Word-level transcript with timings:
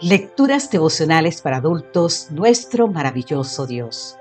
Lecturas 0.00 0.72
devocionales 0.72 1.40
para 1.40 1.58
adultos, 1.58 2.26
nuestro 2.32 2.88
maravilloso 2.88 3.64
Dios. 3.64 4.16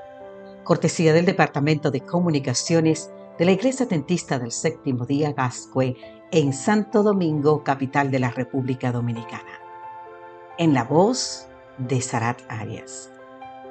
Cortesía 0.64 1.14
del 1.14 1.26
Departamento 1.26 1.90
de 1.90 2.02
Comunicaciones 2.02 3.10
de 3.40 3.46
la 3.46 3.54
Iglesia 3.54 3.88
Tentista 3.88 4.38
del 4.38 4.52
Séptimo 4.52 5.08
Día 5.08 5.34
Gascue 5.34 5.98
en 6.32 6.54
Santo 6.54 7.02
Domingo, 7.02 7.64
capital 7.64 8.12
de 8.12 8.20
la 8.20 8.30
República 8.30 8.92
Dominicana. 8.92 9.60
En 10.60 10.76
la 10.76 10.84
voz 10.84 11.48
de 11.80 12.02
Sarat 12.02 12.40
Arias. 12.50 13.10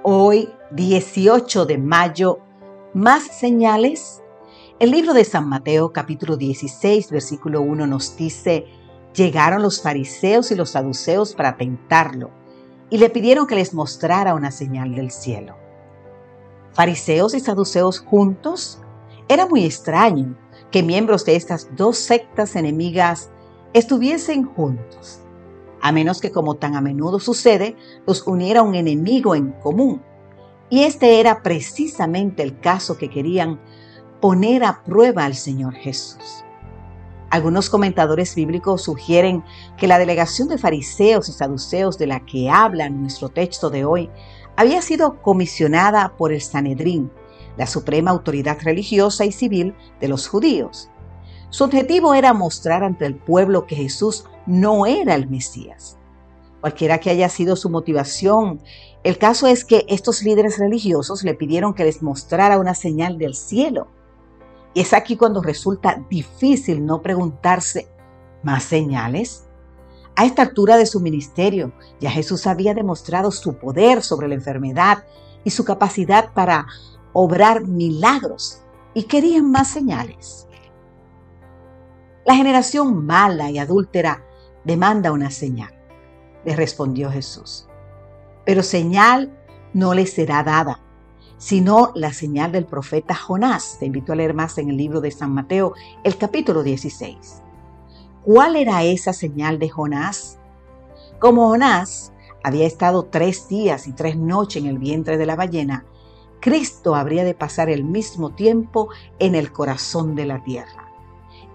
Hoy, 0.02 0.48
18 0.73 1.66
de 1.66 1.78
mayo, 1.78 2.41
más 2.95 3.23
señales. 3.23 4.24
El 4.80 4.91
libro 4.91 5.14
de 5.14 5.24
San 5.24 5.48
Mateo, 5.48 5.92
capítulo 5.92 6.37
16, 6.37 7.12
versículo 7.12 7.62
1 7.62 7.87
nos 7.87 8.16
dice, 8.16 8.66
Llegaron 9.14 9.62
los 9.62 9.82
fariseos 9.82 10.50
y 10.50 10.55
los 10.55 10.70
saduceos 10.70 11.34
para 11.34 11.56
tentarlo 11.56 12.30
y 12.88 12.98
le 12.98 13.10
pidieron 13.10 13.46
que 13.46 13.54
les 13.54 13.74
mostrara 13.74 14.34
una 14.34 14.50
señal 14.50 14.95
del 14.95 15.10
cielo. 15.10 15.56
Fariseos 16.73 17.34
y 17.34 17.40
saduceos 17.40 18.01
juntos 18.01 18.80
era 19.28 19.46
muy 19.46 19.64
extraño 19.64 20.37
que 20.70 20.82
miembros 20.82 21.24
de 21.24 21.37
estas 21.37 21.68
dos 21.77 21.98
sectas 21.98 22.56
enemigas 22.56 23.30
estuviesen 23.74 24.45
juntos, 24.45 25.20
a 25.80 25.92
menos 25.92 26.20
que 26.20 26.32
como 26.32 26.56
tan 26.56 26.74
a 26.74 26.80
menudo 26.80 27.18
sucede, 27.18 27.76
los 28.06 28.26
uniera 28.26 28.62
un 28.62 28.74
enemigo 28.74 29.34
en 29.34 29.52
común. 29.52 30.02
Y 30.70 30.84
este 30.84 31.20
era 31.20 31.42
precisamente 31.42 32.42
el 32.42 32.59
caso 32.59 32.96
que 32.96 33.10
querían 33.10 33.60
poner 34.20 34.65
a 34.65 34.82
prueba 34.82 35.24
al 35.26 35.34
Señor 35.34 35.74
Jesús. 35.74 36.45
Algunos 37.32 37.70
comentadores 37.70 38.34
bíblicos 38.34 38.82
sugieren 38.82 39.42
que 39.78 39.86
la 39.86 39.98
delegación 39.98 40.48
de 40.48 40.59
fariseos 40.59 41.30
y 41.30 41.32
saduceos 41.32 41.96
de 41.96 42.07
la 42.07 42.20
que 42.26 42.51
habla 42.51 42.90
nuestro 42.90 43.30
texto 43.30 43.70
de 43.70 43.87
hoy 43.87 44.10
había 44.54 44.82
sido 44.82 45.23
comisionada 45.23 46.15
por 46.18 46.30
el 46.30 46.42
Sanedrín, 46.42 47.10
la 47.57 47.66
suprema 47.66 48.10
autoridad 48.10 48.59
religiosa 48.60 49.24
y 49.24 49.32
civil 49.32 49.74
de 49.98 50.09
los 50.09 50.29
judíos. 50.29 50.90
Su 51.48 51.65
objetivo 51.65 52.12
era 52.12 52.34
mostrar 52.34 52.84
ante 52.84 53.07
el 53.07 53.16
pueblo 53.16 53.66
que 53.66 53.76
Jesús 53.76 54.26
no 54.45 54.85
era 54.85 55.14
el 55.14 55.26
Mesías. 55.30 55.96
Cualquiera 56.60 56.98
que 56.98 57.09
haya 57.09 57.30
sido 57.30 57.57
su 57.57 57.70
motivación, 57.70 58.60
el 59.04 59.16
caso 59.16 59.46
es 59.46 59.64
que 59.64 59.87
estos 59.88 60.23
líderes 60.23 60.59
religiosos 60.59 61.24
le 61.24 61.32
pidieron 61.32 61.73
que 61.73 61.85
les 61.85 62.02
mostrara 62.02 62.59
una 62.59 62.74
señal 62.74 63.16
del 63.16 63.35
cielo 63.35 63.88
y 64.75 64.81
es 64.81 64.92
aquí 64.92 65.16
cuando 65.16 65.42
resulta 65.42 66.03
difícil 66.09 66.84
no 66.84 67.03
preguntarse, 67.03 67.88
¿más 68.42 68.65
señales? 68.65 69.47
A 70.16 70.25
esta 70.25 70.42
altura 70.42 70.76
de 70.76 70.87
su 70.87 71.00
ministerio, 71.00 71.72
ya 72.00 72.10
Jesús 72.10 72.47
había 72.47 72.75
demostrado 72.75 73.31
su 73.31 73.56
poder 73.56 74.03
sobre 74.03 74.28
la 74.28 74.34
enfermedad 74.34 75.04
y 75.44 75.50
su 75.50 75.64
capacidad 75.64 76.32
para 76.32 76.66
obrar 77.12 77.66
milagros 77.66 78.62
y 78.94 79.04
querían 79.04 79.50
más 79.50 79.69
señales. 79.69 80.47
La 82.25 82.34
generación 82.34 83.04
mala 83.04 83.50
y 83.50 83.59
adúltera 83.59 84.25
demanda 84.64 85.12
una 85.12 85.31
señal, 85.31 85.75
le 86.44 86.54
respondió 86.56 87.10
Jesús. 87.10 87.66
Pero 88.44 88.62
señal 88.62 89.36
no 89.72 89.94
le 89.94 90.06
será 90.06 90.42
dada 90.42 90.81
sino 91.43 91.91
la 91.97 92.12
señal 92.12 92.53
del 92.53 92.66
profeta 92.66 93.16
Jonás. 93.16 93.76
Te 93.81 93.87
invito 93.87 94.12
a 94.12 94.16
leer 94.16 94.32
más 94.32 94.59
en 94.59 94.71
el 94.71 94.76
libro 94.76 95.00
de 95.00 95.10
San 95.10 95.34
Mateo, 95.34 95.75
el 96.04 96.16
capítulo 96.16 96.62
16. 96.62 97.43
¿Cuál 98.22 98.54
era 98.54 98.84
esa 98.84 99.12
señal 99.12 99.59
de 99.59 99.69
Jonás? 99.69 100.38
Como 101.19 101.48
Jonás 101.48 102.12
había 102.44 102.65
estado 102.65 103.06
tres 103.06 103.48
días 103.48 103.88
y 103.88 103.93
tres 103.93 104.16
noches 104.16 104.62
en 104.62 104.69
el 104.69 104.78
vientre 104.78 105.19
de 105.19 105.26
la 105.26 105.34
ballena, 105.34 105.84
Cristo 106.38 106.94
habría 106.94 107.25
de 107.25 107.34
pasar 107.34 107.70
el 107.70 107.82
mismo 107.82 108.30
tiempo 108.30 108.91
en 109.19 109.34
el 109.34 109.50
corazón 109.50 110.14
de 110.14 110.26
la 110.26 110.44
tierra. 110.44 110.92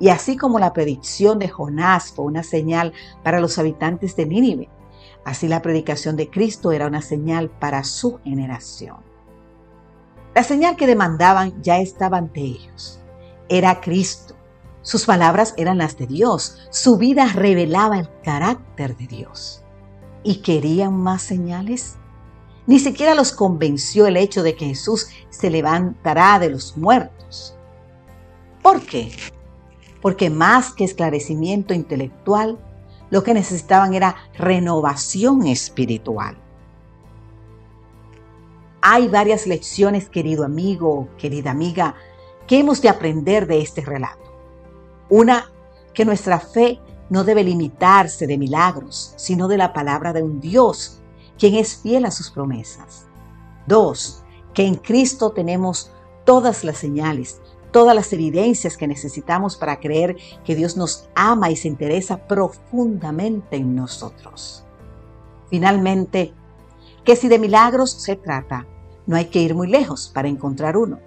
Y 0.02 0.10
así 0.10 0.36
como 0.36 0.60
la 0.60 0.74
predicción 0.74 1.40
de 1.40 1.48
Jonás 1.48 2.12
fue 2.12 2.26
una 2.26 2.44
señal 2.44 2.92
para 3.24 3.40
los 3.40 3.58
habitantes 3.58 4.18
de 4.18 4.26
Nínive, 4.26 4.70
así 5.24 5.48
la 5.48 5.62
predicación 5.62 6.18
de 6.18 6.30
Cristo 6.30 6.74
era 6.74 6.88
una 6.88 7.02
señal 7.02 7.50
para 7.50 7.86
su 7.86 8.20
generación. 8.26 9.08
La 10.38 10.44
señal 10.44 10.76
que 10.76 10.86
demandaban 10.86 11.64
ya 11.64 11.80
estaba 11.80 12.20
ante 12.20 12.42
ellos. 12.42 13.00
Era 13.50 13.82
Cristo. 13.82 14.36
Sus 14.84 15.04
palabras 15.04 15.56
eran 15.58 15.80
las 15.80 15.98
de 15.98 16.06
Dios. 16.06 16.60
Su 16.70 16.98
vida 16.98 17.26
revelaba 17.34 17.98
el 17.98 18.08
carácter 18.22 18.96
de 18.98 19.08
Dios. 19.08 19.64
¿Y 20.22 20.44
querían 20.44 20.94
más 20.96 21.24
señales? 21.24 21.96
Ni 22.68 22.78
siquiera 22.78 23.16
los 23.16 23.32
convenció 23.32 24.06
el 24.06 24.16
hecho 24.16 24.44
de 24.44 24.56
que 24.56 24.68
Jesús 24.68 25.08
se 25.32 25.50
levantará 25.50 26.38
de 26.38 26.52
los 26.52 26.78
muertos. 26.78 27.58
¿Por 28.62 28.82
qué? 28.82 29.12
Porque 30.04 30.30
más 30.30 30.72
que 30.72 30.84
esclarecimiento 30.84 31.74
intelectual, 31.74 32.60
lo 33.10 33.24
que 33.24 33.34
necesitaban 33.34 33.96
era 33.96 34.16
renovación 34.36 35.48
espiritual. 35.48 36.38
Hay 38.90 39.10
varias 39.10 39.48
lecciones, 39.48 40.08
querido 40.08 40.46
amigo, 40.46 41.10
querida 41.18 41.52
amiga, 41.52 41.96
que 42.48 42.58
hemos 42.58 42.82
de 42.82 42.88
aprender 42.88 43.46
de 43.46 43.60
este 43.60 43.82
relato. 43.82 44.32
Una, 45.10 45.52
que 45.94 46.06
nuestra 46.06 46.40
fe 46.40 46.80
no 47.10 47.26
debe 47.26 47.44
limitarse 47.44 48.28
de 48.28 48.38
milagros, 48.38 49.14
sino 49.18 49.50
de 49.50 49.58
la 49.58 49.74
palabra 49.74 50.14
de 50.14 50.24
un 50.24 50.40
Dios, 50.40 51.02
quien 51.38 51.56
es 51.56 51.76
fiel 51.76 52.06
a 52.06 52.12
sus 52.12 52.32
promesas. 52.32 53.08
Dos, 53.66 54.24
que 54.54 54.66
en 54.66 54.76
Cristo 54.76 55.32
tenemos 55.32 55.92
todas 56.24 56.64
las 56.64 56.78
señales, 56.78 57.42
todas 57.72 57.94
las 57.94 58.14
evidencias 58.14 58.78
que 58.78 58.88
necesitamos 58.88 59.58
para 59.58 59.82
creer 59.82 60.16
que 60.46 60.56
Dios 60.56 60.78
nos 60.78 61.10
ama 61.14 61.52
y 61.52 61.58
se 61.58 61.68
interesa 61.68 62.26
profundamente 62.26 63.58
en 63.58 63.76
nosotros. 63.76 64.64
Finalmente, 65.50 66.34
que 67.04 67.18
si 67.18 67.28
de 67.28 67.38
milagros 67.38 67.92
se 67.92 68.16
trata, 68.16 68.66
no 69.08 69.16
hay 69.16 69.26
que 69.26 69.42
ir 69.42 69.56
muy 69.56 69.68
lejos 69.68 70.12
para 70.14 70.28
encontrar 70.28 70.78
uno. 70.78 71.00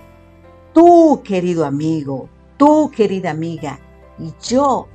Tú, 0.73 1.21
querido 1.23 1.67
amigo, 1.67 2.29
tú, 2.57 2.91
querida 2.91 3.31
amiga, 3.31 3.79
y 4.19 4.33
yo 4.43 4.89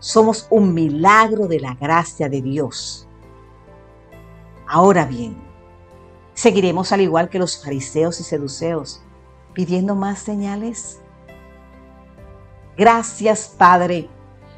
somos 0.00 0.46
un 0.50 0.74
milagro 0.74 1.46
de 1.46 1.60
la 1.60 1.74
gracia 1.74 2.28
de 2.28 2.42
Dios. 2.42 3.08
Ahora 4.66 5.06
bien, 5.06 5.36
¿seguiremos 6.34 6.92
al 6.92 7.00
igual 7.00 7.30
que 7.30 7.38
los 7.38 7.62
fariseos 7.62 8.20
y 8.20 8.24
seduceos 8.24 9.00
pidiendo 9.54 9.94
más 9.94 10.18
señales? 10.18 11.00
Gracias, 12.76 13.54
Padre, 13.56 14.08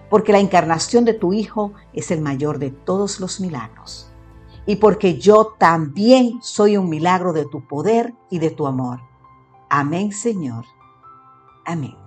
porque 0.08 0.32
la 0.32 0.40
encarnación 0.40 1.04
de 1.04 1.14
tu 1.14 1.32
Hijo 1.32 1.72
es 1.92 2.10
el 2.10 2.20
mayor 2.20 2.58
de 2.58 2.70
todos 2.70 3.20
los 3.20 3.40
milagros 3.40 4.09
y 4.70 4.76
porque 4.76 5.18
yo 5.18 5.56
también 5.58 6.38
soy 6.42 6.76
un 6.76 6.88
milagro 6.88 7.32
de 7.32 7.44
tu 7.44 7.66
poder 7.66 8.14
y 8.30 8.38
de 8.38 8.50
tu 8.50 8.68
amor. 8.68 9.00
Amén, 9.68 10.12
Señor. 10.12 10.64
Amén. 11.64 11.99